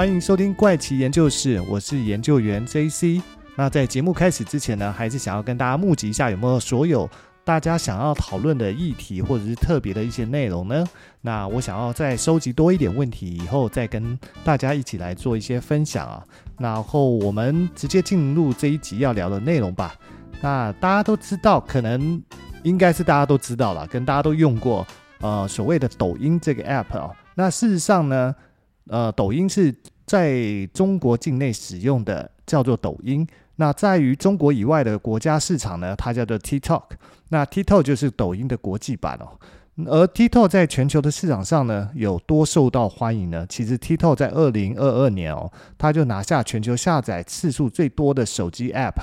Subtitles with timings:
[0.00, 3.20] 欢迎收听怪奇研究室，我是研究员 JC。
[3.54, 7.06] 那在节目开始之前呢，还是想要跟大家募集一下，有没有所有
[7.44, 10.86] 大家想要讨论的议题，或者是特别的一些内容呢？
[11.20, 16.24] 那我想要再收集多一点问题，以后再跟大家一起来做一些分享啊。
[16.58, 19.94] 然后我们直接进入这一集要聊的内容吧。
[20.40, 22.22] 那大家都知道，可能
[22.62, 24.86] 应该是大家都知道了，跟大家都用过
[25.20, 27.14] 呃所谓的抖音这个 app 哦。
[27.34, 28.34] 那事实上呢，
[28.90, 29.72] 呃，抖音是
[30.04, 33.24] 在中国境内使用的，叫做抖音。
[33.54, 36.82] 那在于中国以外的国家市场呢，它叫做 TikTok。
[37.28, 39.38] 那 TikTok 就是抖音的国际版哦。
[39.86, 43.46] 而 TikTok 在全球的市场上呢，有多受到欢迎呢？
[43.48, 49.00] 其实 TikTok 在二零二二年哦，它就拿下全球下载次数最多的手机 App。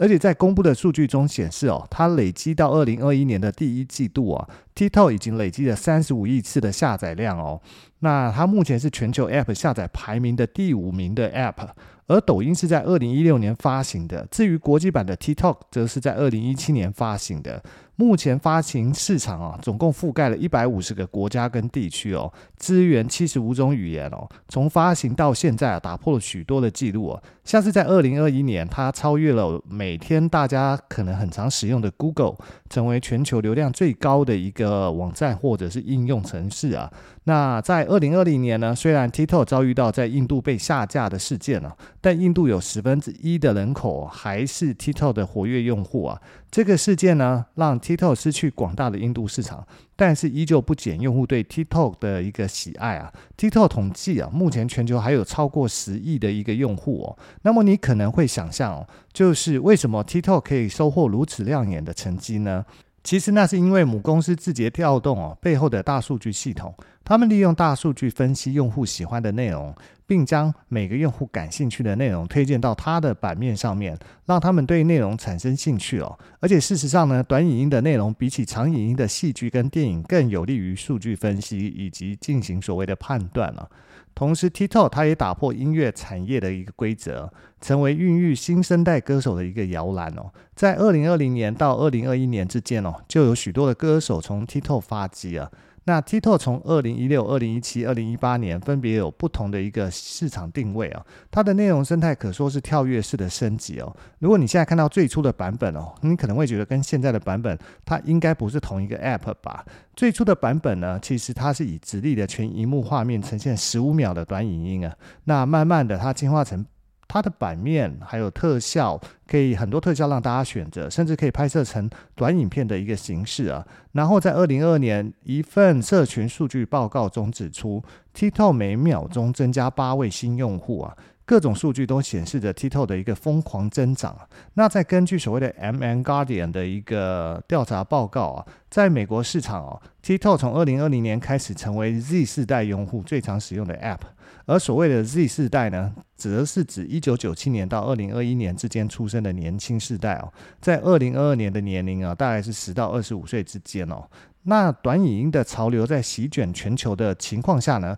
[0.00, 7.60] 而且在公布的数据中显示哦，它累积到二零二一年的第一季度啊，TikTok 已经累积了三十五亿次的下载量哦。
[7.98, 11.68] 那它目前是全球 App 下载排名的第五名的 App，
[12.06, 14.26] 而抖音是在二零一六年发行的。
[14.30, 17.62] 至于国际版的 TikTok，则是在二零一七年发行的。
[18.00, 24.26] 目前发行市场啊，总共覆盖了一百五十个国家跟地区哦，支援七十五种语言哦。
[24.48, 27.22] 从发行到现在啊，打破了许多的记录哦。
[27.44, 32.36] 像是在二零二一年，它超越了每天大家可能很常使用的 Google，
[32.70, 36.90] 成为全球流量最高的一个网站或者是应用城市啊。
[37.24, 46.18] 那在二零二零年呢，虽然 TikTok 遭遇到在印度被下架的事件啊，但印度有十分之一的人口还是 TikTok 的活跃用户啊。
[46.50, 49.66] 这个事件呢，让 TikTok 失去广大的印度市场，
[50.00, 53.12] 但是依旧不减用户对 TikTok 的一个喜爱啊。
[53.36, 57.18] TikTok 统计啊，目前全球还有超过十亿的一个用户哦。
[57.42, 62.64] 那么你可能会想象哦，就是为什么 TikTok 可以收获如此亮眼的成绩呢？
[63.02, 69.74] 其实那是因为母公司字节跳动哦背后的大数据系统，他们利用大数据分析用户喜欢的内容，
[70.06, 76.18] 并将每个用户感兴趣的内容推荐到他的版面上面，让他们对内容产生兴趣哦。
[76.40, 83.68] 而且事实上呢，短影音的内容比起长影音的戏剧跟电影更有利于数据分析以及进行所谓的判断了。
[84.14, 90.30] 同时，TikTok 它也打破音乐产业的一个规则，成为孕育新生代歌手的一个摇篮哦。
[90.54, 95.50] 在二零二零年到二零二一年之间哦，就有许多的歌手从 TikTok 发迹啊。
[95.84, 103.94] 那 TikTok 从二零一六、二零一七、二零一八年分别有不同的一个市场定位啊，它的内容生态可说是跳跃式的升级哦。
[104.18, 109.64] 如果你现在看到最初的版本哦，你可能会觉得跟现在的版本它应该不是同一个 App 吧？
[109.96, 116.64] 最初的版本呢，其实它是以直立的全荧幕画面呈现十五秒的短影音啊，那慢慢的它进化成。
[117.12, 123.66] 它的版面还有特效，可以很多特效让大家选择，甚至可以拍摄成短影片的一个形式啊。
[123.90, 127.82] 然后在二零二二年一份社群数据报告中指出
[128.14, 134.16] ，TikTok 每秒钟增加八位新用户啊，各种数据都显示着 TikTok 的一个疯狂增长。
[134.54, 143.98] 那再根据所谓的 M&M Guardian 的一个调查报告啊，在美国市场哦，TikTok 从二零二零年开始成为 Z 世代用户最常使用的 App。
[144.46, 154.02] 而所谓的 Z 世代呢，则是指一九九七年到二零二一年之间出生的年轻世代哦，在二零二二年的年龄啊，大概是十到二十五岁之间哦。
[154.44, 157.96] 那短影音的潮流在席卷全球的情况下呢，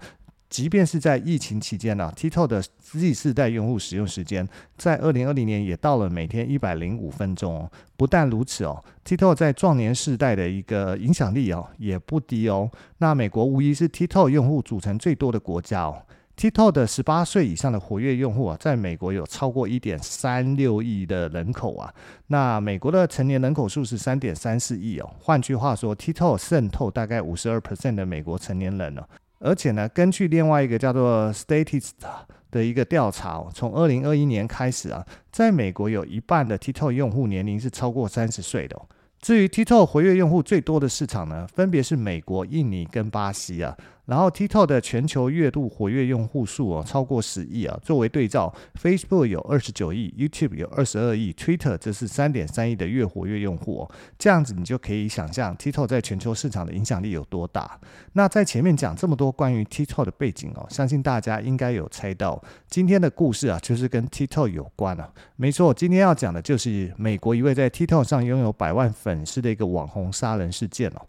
[0.50, 7.70] 即便是在疫情期间呢，，TikTok 的 Z 世代用户使用时间在二零二零年也到了每天一百零五分钟哦。
[7.96, 12.68] 不但如此哦，TikTok 在壮年世代的一个影响力哦也不低哦。
[12.98, 16.02] 那美国无疑是 TikTok 用户组成最多的国家哦。
[16.36, 21.92] TikTok 的十八岁以上的活跃用户啊，在美国有超过一点三六亿的人口啊。
[22.28, 25.10] 那美国的成年人口数是三点三四亿哦。
[25.20, 29.08] 换句话说，TikTok 渗透大概五十二 percent 的美国成年人了。
[29.38, 31.90] 而且呢，根据另外一个叫做 Statist
[32.50, 38.86] 的一个调查哦，从二零二一年开始啊，在美国有一半的 TikTok 用户年龄是超过三十岁的哦。
[39.20, 43.76] 至于 TikTok 活跃用户最多的市场呢，分别是美国、印尼跟巴西啊。
[44.06, 47.78] 然后 TikTok 的全球月度活跃用户数哦，超过十亿啊。
[47.84, 53.90] 作为对照，Facebook 有二十九亿，YouTube 有二十二亿，Twitter 这是三点三亿的月活跃用户哦。
[54.18, 57.78] 这样子你就可以想象 TikTok 在全球市场的影响力有多大。
[58.14, 65.08] 那在前面讲这么多关于 TikTok 的背景哦，相信大家应该有猜到，今天的故事啊，就是跟 TikTok 有关啊。
[65.36, 71.02] 没错，今天要讲的就是美国一位在 TikTok 上拥有百万粉丝的一个网红杀人事件哦。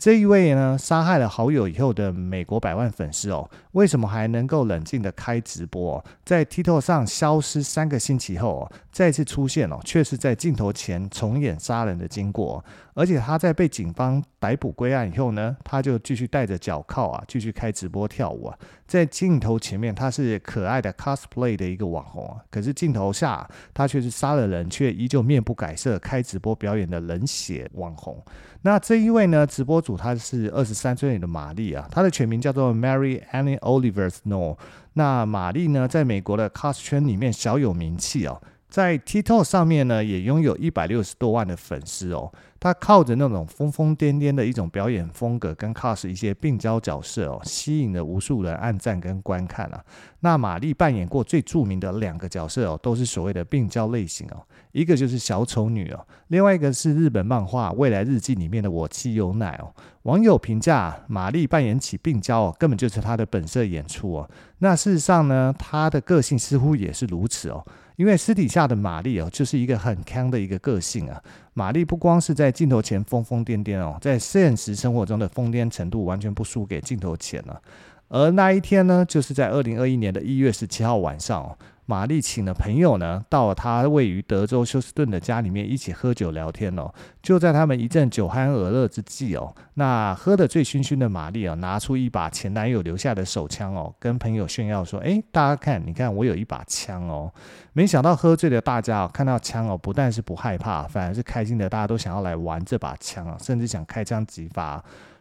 [0.00, 6.02] 这一位呢，杀害了好友以后的美国百万粉丝哦，为什么还能够冷静的开直播？
[6.24, 12.64] 在 TikTok 上消失三个星期后，再次出现哦，却是在镜头前重演杀人的经过。
[12.94, 18.58] 而且他在被警方逮捕归案以后呢，他就继续带着脚铐啊，继续开直播跳舞啊。
[18.90, 28.20] 在镜头前面他是可爱的 cosplay 的一个网红啊，可是镜头下他却是杀了人却依旧面不改色开直播表演的冷血网红。
[28.62, 34.58] 那这一位呢，直播主她是二十三岁的玛丽啊，她的全名叫做 Mary Annie Oliver Snow。
[34.94, 38.42] 那玛丽呢，在美国的 cos 圈里面小有名气哦。
[38.70, 42.32] 在 TikTok 上面呢，也拥有一百六十多万的粉丝哦。
[42.60, 49.82] 他靠着那种疯疯癫癫的一种表演风格，跟 cos 一些病娇角色哦，吸引了无数人按赞跟观看啊。
[50.20, 54.44] 那玛丽扮演过最著名的两个角色哦，都是所谓的病娇类型哦。
[54.72, 59.72] 一个就是小丑女哦，另外一个是日本漫画《未来日记》里面的我妻有奶哦。
[60.02, 64.30] 网友评价玛丽扮演起病娇哦，根本就是她的本色演出哦。
[64.58, 67.64] 那事实上呢，她的个性似乎也是如此哦。
[68.00, 71.22] 因为私底下的玛丽哦，就是一个很康的一个个性啊。
[71.52, 77.60] 玛丽不光是在镜头前疯疯癫癫哦，在现实生活中的疯癫程度完全不输给镜头前了。
[78.08, 81.58] 而那一天呢，就是在二零二一年的一月十七号晚上哦。
[81.90, 86.88] 玛丽请了朋友呢，到了她位于德州休斯顿的家里面一起喝酒聊天哦。
[87.20, 97.32] 就在他们一阵酒酣耳热之际哦，那喝得醉醺醺的玛丽哦，拿出一把前男友留下的手枪哦，跟朋友炫耀说：“诶，大家看，你看我有一把枪哦。”
[97.74, 104.80] 没想到喝醉的大家哦，看到枪哦，不但是不害怕，反而是开心的，大家都想要来玩这把枪啊，甚至想开枪击发。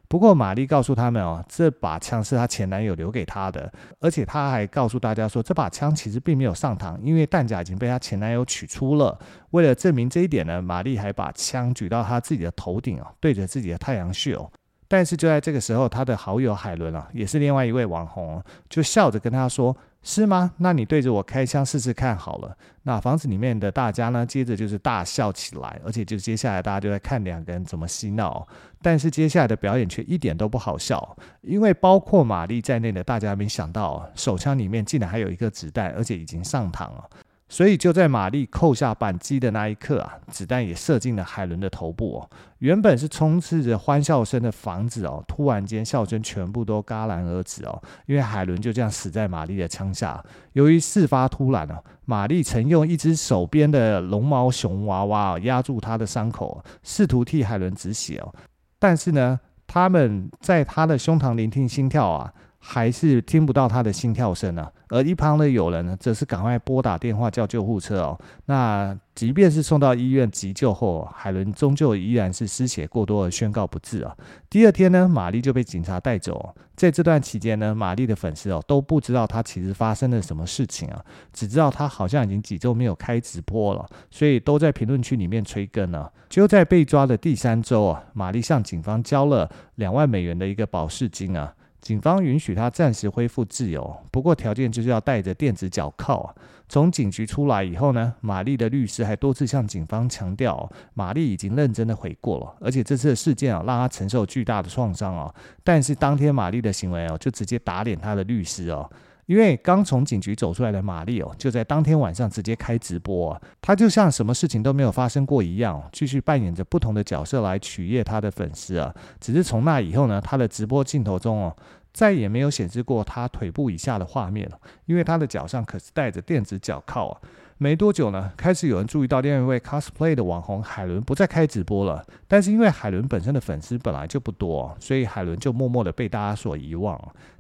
[0.10, 9.18] 不过，玛丽告诉他们哦，这把枪是她前男友留给她的，而且她还告诉大家说，这把枪其实并没有上膛，因为弹夹已经被她前男友取出了。
[9.52, 14.52] 为了证明这一点呢，玛丽还把枪举到她自己的头顶哦，对着自己的太阳穴哦。
[14.90, 19.78] 但是就在这个时候，他的好友海伦啊，也是另外一位网红，就笑着跟他说。
[20.02, 20.54] 是吗？
[20.60, 22.56] 那你对着我开枪试试看好了。
[22.84, 28.48] 那房子里面的大家呢，接着就是大笑起来，而且就接下来大家就在看两个人怎么嬉闹。
[28.82, 37.10] 但是接下来的表演却一点都不好笑，因为包括玛丽在内的大家没想到，手枪里面竟然还有一个子弹，而且已经上膛了。
[37.52, 42.30] 所以就在玛丽扣下扳机的那一刻啊，子弹也射进了海伦的头部哦。
[42.60, 50.24] 原本是充斥着欢笑声的房子哦，突然间笑声全部都戛然而止哦，因为海伦就这样死在玛丽的枪下。
[50.54, 58.32] 由于事发突然哦，玛丽曾用一只手边的绒毛熊娃娃压住他的伤口，试图替海伦止血哦。
[58.78, 62.32] 但是呢，他们在他的胸膛聆听心跳啊。
[62.62, 68.20] 还是听不到他的心跳声呢，而一旁的友人呢，则是赶快拨打电话叫救护车哦。
[68.46, 74.16] 那即便是送到医院急救后，海伦终究依然是失血过多而宣告不治啊。
[74.50, 76.54] 第二天呢，玛丽就被警察带走。
[76.76, 81.04] 在这段期间呢，玛丽的粉丝哦都不知道她其实发生了什么事情啊，
[81.34, 86.12] 只知道她好像已经几周没有开直播了，所以都在评论区里面催更了。
[86.30, 91.54] 就在被抓的第三周啊，玛丽向警方交了两万美元的一个保释金啊。
[91.82, 96.36] 警方允许他暂时恢复自由，不过条件就是要戴着电子脚铐啊。
[96.68, 105.34] 从警局出来以后呢，玛丽的律师还多次向警方强调，玛丽已经认真的悔过了，而且这次的事件啊，让他承受巨大的创伤啊。
[105.64, 108.88] 但是当天玛丽的行为哦，就直接打脸他的律师哦。
[109.30, 118.92] 因为刚从警局走出来的玛丽哦，就在当天晚上直接开直播啊，她就像什么事情都没有发生过一样，继续扮演着不同的角色来取悦她的粉丝啊。
[119.22, 121.56] 只是从那以后呢，她的直播镜头中哦，
[121.94, 124.58] 再也没有显示过她腿部以下的画面了，
[124.88, 127.22] 因为她的脚上可是带着电子脚铐啊。
[127.60, 137.00] 没多久呢，开始有人注意到另外一位 cosplay 的网红海伦不再开直播了，但是因为海伦本身的粉丝本来就不多，所以海伦就默默的被大家所遗忘。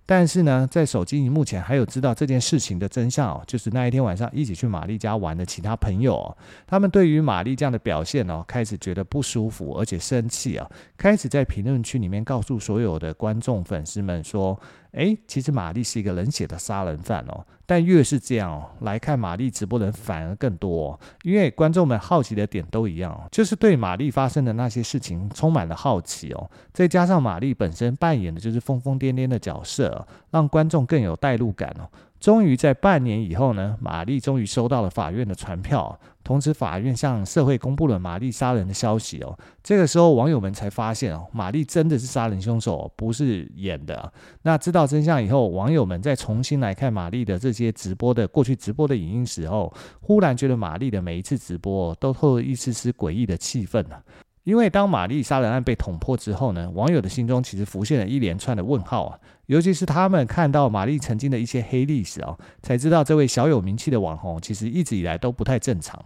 [0.09, 6.35] 但是呢，在手机萤幕前还有知道这件事情的真相哦，就是那一天晚上一起去玛丽家玩的其他朋友哦，
[6.65, 14.59] 他们对于玛丽这样的表现哦，开始觉得不舒服，而且生气啊，开始在评论区里面告诉所有的观众粉丝们说。
[14.93, 29.98] 诶，其实玛丽是一个冷血的杀人犯哦，但越是这样哦，来看玛丽直播的人反而更多哦，因为观众们好奇的点都一样，就是对玛丽发生的那些事情充满了好奇哦，再加上玛丽本身扮演的就是疯疯癫癫的角色，
[30.31, 31.89] 让观众更有代入感哦。
[32.19, 39.39] 终于在半年以后呢，玛丽终于收到了法院的传票，同时法院向社会公布了玛丽杀人的消息哦。
[39.63, 44.11] 这个时候，网友们才发现哦，玛丽真的是杀人凶手，不是演的。
[44.41, 53.95] 那知道真相以后，网友们再重新来看玛丽的这些直播的过去直播的影音时候，忽然觉得玛丽的每一次直播都透露一丝丝诡异的气氛呢。
[54.43, 65.99] 因为当玛丽杀人案被捅破之后呢，网友的心中其实浮现了一连串的问号啊，尤其是他们看到玛丽曾经的一些黑历史哦，才知道这位小有名气的网红其实一直以来都不太正常。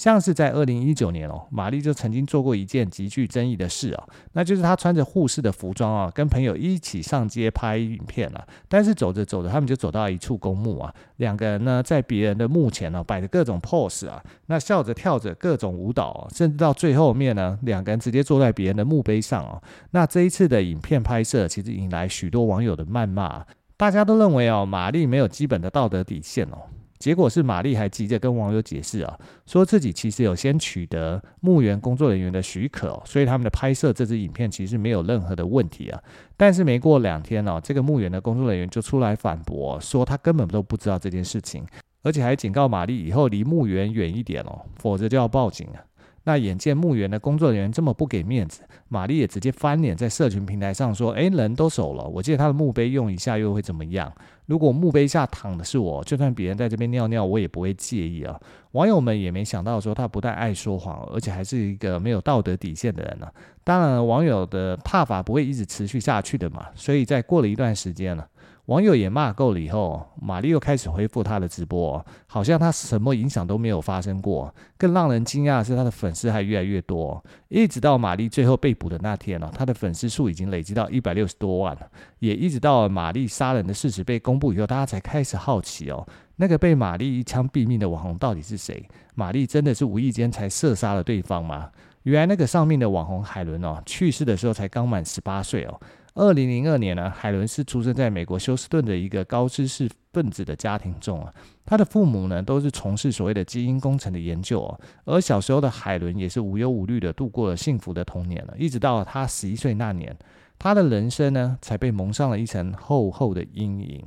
[0.00, 4.02] 像是在二零一九年哦，玛丽就曾经做过一件极具争议的事啊，
[4.32, 8.42] 那就是她穿着护士的服装啊，跟朋友一起上街拍影片了。
[8.66, 19.62] 但是走着走着，他们就走到一处公墓啊，两个人呢在别人的墓前呢摆着各种 pose 啊，那笑着跳着各种舞蹈，甚至到最后面呢，两个人直接坐在别人的墓碑上哦。
[19.90, 23.44] 那这一次的影片拍摄，其实引来许多网友的谩骂，
[23.76, 26.56] 大家都认为哦，玛丽没有基本的道德底线哦。
[27.00, 35.98] 结果是玛丽还急着跟网友解释啊，说自己其实有先取得墓园工作人员的许可，所以他们的拍摄这支影片其实没有任何的问题啊。
[36.36, 41.64] 但是没过两天哦，这个墓园的工作人员就出来反驳，说他根本都不知道这件事情，
[42.02, 45.80] 而且还警告玛丽以后离墓园远一点哦，否则就要报警啊。
[46.24, 54.12] 那眼见墓园的工作人员这么不给面子，玛丽也直接翻脸在社群平台上说：“诶，人都走了，我借他的墓碑用一下又会怎么样？
[54.50, 58.36] 如果墓碑下躺的是我，就算别人在这边尿尿，我也不会介意啊。”
[58.72, 63.28] 网友们也没想到说他不但爱说谎，而且还是一个没有道德底线的人呢、
[63.62, 68.26] 当然，网友的怕法不会一直持续下去的嘛，所以在过了一段时间了。
[68.66, 74.54] 网友也骂够了以后，玛丽又开始恢复她的直播，好像她什么影响都没有发生过。
[74.78, 81.80] 更让人惊讶的是，她的粉丝还越来越多，一直到玛丽最后被捕的那天了，她的粉丝数已经累积到一百六十多万了。
[82.20, 88.88] 也一直到玛丽杀人的事实被公布以后，大家才开始好奇哦，那个被玛丽一枪毙命的网红到底是谁？
[89.14, 91.70] 玛丽真的是无意间才射杀了对方吗？
[92.04, 95.80] 原来那个上面的网红海伦哦，去世的时候才刚满十八岁哦。
[96.14, 101.32] 二零零二年呢，海伦是出生在美国休斯顿的一个高知识分子的家庭中啊。
[101.64, 104.80] 他的父母呢，都是从事所谓的基因工程的研究哦。
[105.04, 110.16] 而小时候的海伦也是无忧无虑的度过了幸福的童年了，一直到他十一岁那年，
[110.58, 114.04] 他的人生呢，才被蒙上了一层厚厚的阴影。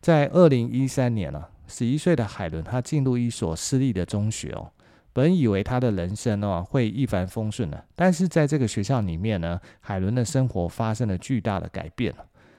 [0.00, 4.70] 在二零一三年啊，十一岁的海伦，他进入一所私立的中学哦。
[5.12, 12.14] 本以为他的人生哦会一帆风顺的，但是在这个学校里面呢，海伦的生活发生了巨大的改变。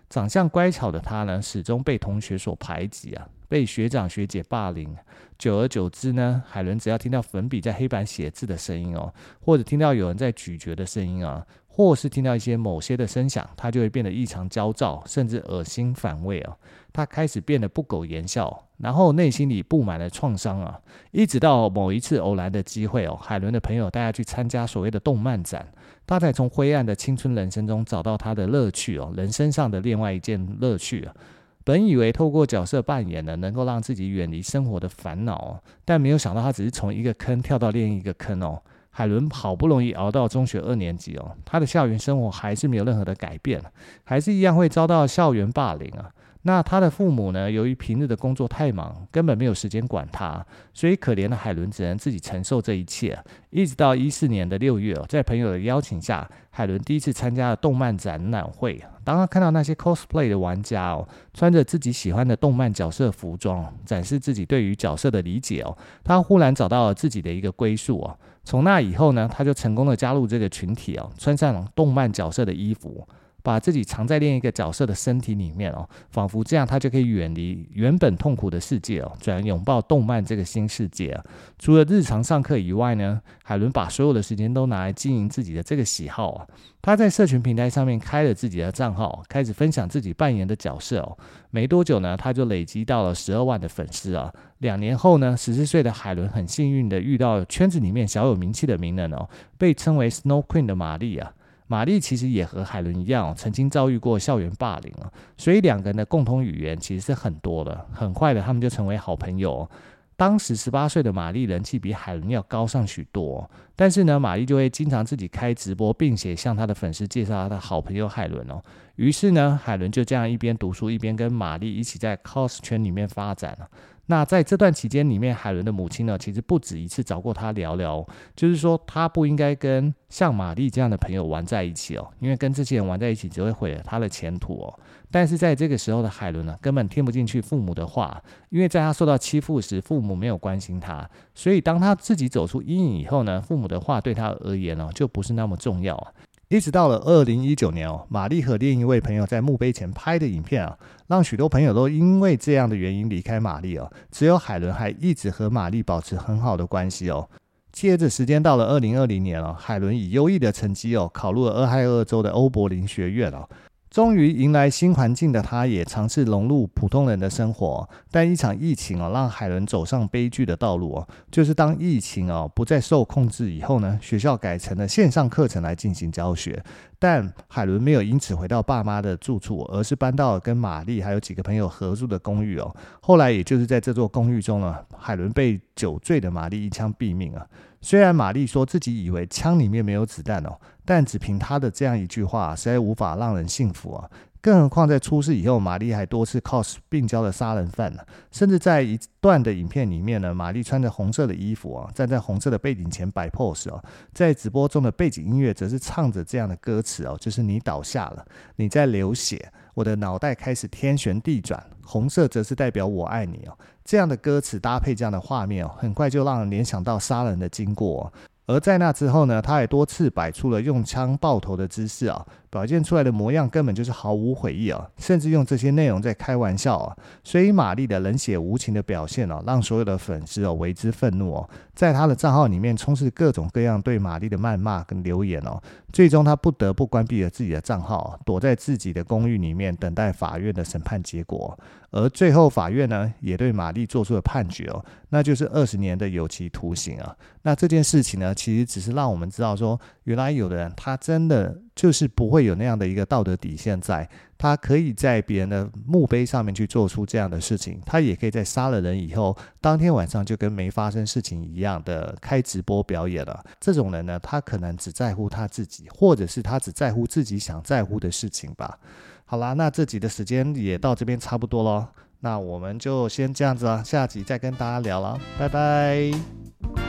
[0.10, 4.93] 长相乖巧的他呢，始终被同学所排挤啊，被学长学姐霸凌。
[5.38, 11.46] 久而久之呢，海伦只要听到粉笔在黑板写字的声音哦，或者听到有人在咀嚼的声音啊，
[11.79, 16.53] 或是听到一些某些的声响，他就会变得异常焦躁，甚至恶心反胃啊。
[16.91, 18.65] 他开始变得不苟言笑。
[18.79, 20.77] 然后内心里布满了创伤啊，
[21.12, 25.65] 一直到某一次偶然的机会哦，海伦的朋友带他去参加所谓的动漫展，
[26.05, 31.15] 他才从灰暗的青春人生中找到他的乐趣哦，人生上的另外一件乐趣啊。
[31.63, 38.62] 本以为透过角色扮演呢，能够让自己远离生活的烦恼，但没有想到他只是从一个坑跳到另一个坑哦。
[38.89, 43.62] 海伦好不容易熬到中学二年级哦，他的校园生活还是没有任何的改变，
[44.03, 46.10] 还是一样会遭到校园霸凌啊。
[46.43, 47.51] 那他的父母呢？
[47.51, 50.43] 由于平日的工作太忙，根本没有时间管他，
[50.74, 53.17] 所以可怜的海伦只能自己承受这一切。
[53.50, 58.81] 一直到一四年的六月，在朋友的邀请下，海伦第一次参加了动漫展览会。
[59.03, 68.17] 当他看到那些 cosplay 的玩家哦，穿着自己喜欢的动漫角色服装，展示自己对于角色的理解哦，他忽然找到了自己的一个归宿哦。
[68.43, 73.08] 从那以后呢，他就成功的加入这个群体哦，穿上动漫角色的衣服。
[73.41, 81.24] 把自己藏在另一个角色的身体里面哦，仿佛这样他就可以远离原本痛苦的世界哦，转而拥抱动漫这个新世界啊。
[81.58, 86.48] 除了日常上课以外呢，海伦把所有的时间都拿来经营自己的这个喜好啊。
[86.81, 91.17] 他在社群平台上面开了自己的账号，开始分享自己扮演的角色哦。
[91.51, 94.34] 没多久呢，他就累积到了十二万的粉丝啊。
[94.60, 99.27] 两年后呢，十四岁的海伦很幸运的遇到圈子里面小有名气的名人哦，
[99.58, 101.34] 被称为 Snow Queen 的玛丽啊。
[101.69, 105.05] 玛丽其实也和海伦一样，曾经遭遇过校园霸凌啊，
[105.38, 107.85] 所以两个人的共同语言其实是很多的。
[107.93, 109.69] 很快的，他们就成为好朋友。
[110.17, 118.59] 当时十八岁的玛丽人气比海伦要高上许多，但是呢，玛丽就会经常自己开直播，并且向她的粉丝介绍她的好朋友海伦哦。
[118.95, 123.69] 于是呢，海伦就这样一边读书，一边跟玛丽一起在 cos 圈里面发展了。
[124.09, 128.03] 那在这段期间里面，海伦的母亲呢，其实不止一次找过他聊聊，
[128.35, 134.79] 就是说他不应该跟像玛丽这样的朋友玩在一起哦，因为跟这些人玩在一起只会毁了他的前途哦。
[135.11, 146.13] 但是在这个时候的海伦呢，根本听不进去父母的话，因为在他受到欺负时，父母没有关心他，所以当他自己走出阴影以后呢，父母的话对他而言呢，就不是那么重要。
[146.49, 150.75] 一直到了二零一九年哦，玛丽和另一位朋友在墓碑前拍的影片啊，
[151.05, 153.87] 让许多朋友都因为这样的原因离开玛丽哦。
[154.09, 157.29] 只有海伦还一直和玛丽保持很好的关系哦。
[157.71, 163.47] 接着时间到了二零二零年哦，海伦以优异的成绩哦，考入了俄亥俄州的欧柏林学院哦。
[163.89, 167.89] 终于迎来新环境的他，也尝试融入普通人的生活。
[168.12, 171.08] 但一场疫情哦，让海伦走上悲剧的道路哦。
[171.31, 176.63] 就是当疫情哦不再受控制以后呢，学校改成了线上课程来进行教学。
[177.00, 182.75] 但海伦没有因此回到爸妈的住处，而是搬到跟玛丽还有几个朋友合租的公寓哦。
[183.01, 187.43] 后来，也就是在这座公寓中呢，海伦被酒醉的玛丽一枪毙命啊。
[187.81, 190.60] 虽然玛丽说自己以为枪里面没有子弹哦。
[190.89, 194.10] 但只凭他的这样一句话，实在无法让人信服啊！
[194.41, 198.01] 更何况在出事以后，玛丽还多次 cos 病娇的杀人犯呢。
[198.31, 203.79] 甚至在一段的影片里面呢，玛丽穿着红色的衣服啊，站在红色的背景前摆 pose 啊，
[204.15, 213.55] 在直播中的背景音乐则是唱着这样的歌词哦，就是你倒下了，你在流血，我的脑袋开始天旋地转，红色则是代表我爱你哦。
[213.86, 218.12] 这样的歌词搭配这样的画面哦，很快就让人联想到杀人的经过。
[218.49, 222.25] 而在那之后呢，他也多次摆出了用枪爆头的姿势啊。
[222.49, 226.95] 表现出来的模样根本就是毫无悔意啊，甚至用这些内容在开玩笑啊。
[227.23, 231.49] 所以玛丽的冷血无情的表现哦，让所有的粉丝哦为之愤怒哦。
[231.73, 235.61] 在他的账号里面充斥各种各样对玛丽的谩骂跟留言哦。
[235.93, 241.57] 最终他不得不关闭了自己的账号，躲在自己的公寓里面等待法院的审判结果。
[241.91, 247.15] 而最后法院呢也对玛丽做出了判决哦，那就是二十年的有期徒刑啊。
[247.41, 249.79] 那这件事情呢，其实只是让我们知道说，
[250.09, 251.57] 原来有的人他真的。
[251.79, 254.05] 就是不会有那样的一个道德底线在，
[254.37, 263.41] 他可以在别人的墓碑上面去做出这样的事情，他也可以在杀了人以后，当天晚上就跟没发生事情一样的开直播表演了。
[263.61, 268.77] 这种人呢，他可能只在乎他自己，或者是他只在乎自己想在乎的事情吧。
[269.23, 271.87] 好啦，那这集的时间也到这边差不多咯，
[272.19, 276.88] 那我们就先这样子啊，下集再跟大家聊了，拜拜。